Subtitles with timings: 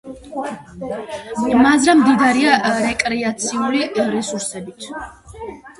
[1.65, 2.57] მაზრა მდიდარია
[2.87, 3.87] რეკრეაციული
[4.19, 4.93] რესურსებით.